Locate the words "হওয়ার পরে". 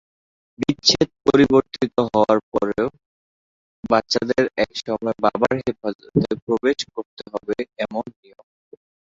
2.07-2.79